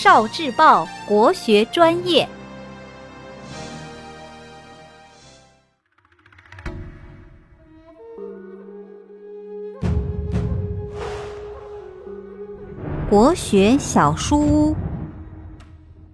[0.00, 2.28] 少智报国学专业，
[13.10, 14.72] 国学小书屋，《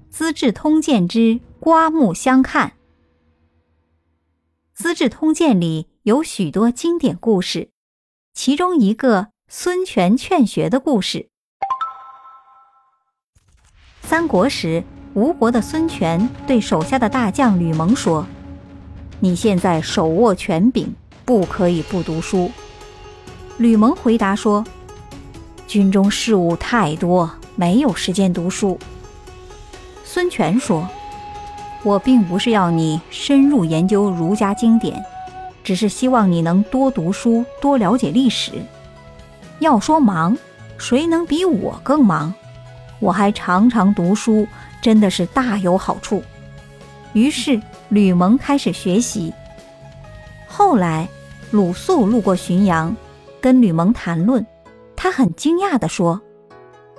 [0.08, 2.68] 资治通鉴》之刮目相看。
[4.72, 7.68] 《资治通鉴》里有许多经典故事，
[8.32, 11.33] 其中一个孙权劝学的故事。
[14.14, 14.80] 三国时，
[15.14, 18.24] 吴国的孙权对手下的大将吕蒙说
[19.18, 22.48] ：“你现在手握权柄，不可以不读书。”
[23.58, 24.64] 吕蒙回答说
[25.66, 28.78] ：“军中事务太多，没有时间读书。”
[30.04, 30.88] 孙权说
[31.82, 35.04] ：“我并不是要你深入研究儒家经典，
[35.64, 38.52] 只是希望你能多读书，多了解历史。
[39.58, 40.38] 要说忙，
[40.78, 42.32] 谁能比我更忙？”
[43.00, 44.46] 我还常常读书，
[44.80, 46.22] 真的是大有好处。
[47.12, 49.32] 于是吕蒙开始学习。
[50.48, 51.08] 后来
[51.50, 52.96] 鲁肃路过浔阳，
[53.40, 54.44] 跟吕蒙谈论，
[54.96, 56.20] 他很惊讶地说：“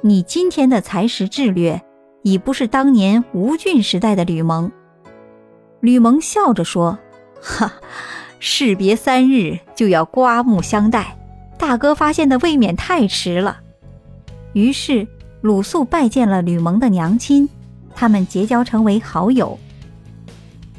[0.01, 1.81] 你今天的才识智略，
[2.21, 4.71] 已不是当年吴郡时代的吕蒙。”
[5.81, 6.97] 吕蒙笑着说
[7.41, 7.73] ：“哈，
[8.39, 11.17] 士别三日就要刮目相待，
[11.57, 13.59] 大哥发现的未免太迟了。”
[14.53, 15.07] 于是。
[15.45, 17.47] 鲁肃拜见了吕蒙的娘亲，
[17.93, 19.59] 他们结交成为好友。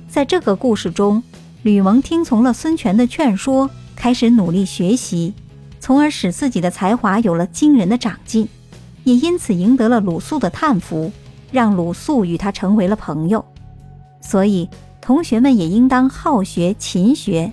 [0.08, 1.22] 在这个故事中，
[1.62, 5.32] 吕蒙听从了孙权的劝说，开始努力学习，
[5.78, 8.48] 从而使自己的才华有了惊人的长进，
[9.04, 11.12] 也因此赢得了鲁肃的叹服，
[11.52, 13.44] 让鲁肃与他成为了朋友。
[14.20, 14.68] 所以，
[15.00, 17.52] 同学们也应当好学勤学，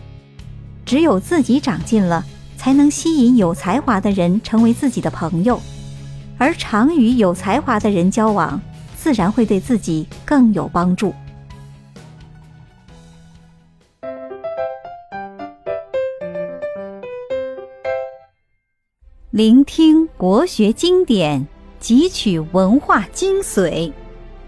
[0.84, 2.26] 只有自己长进了，
[2.58, 5.62] 才能吸引有才华的人成为自己的朋友。
[6.38, 8.60] 而常与有才华的人交往，
[8.96, 11.14] 自然会对自己更有帮助。
[19.32, 21.48] 聆听国学经典，
[21.82, 23.92] 汲取文化精髓，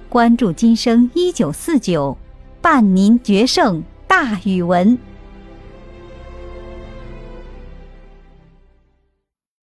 [0.09, 2.15] 关注今生一九四九，
[2.61, 4.95] 伴您决胜大语文。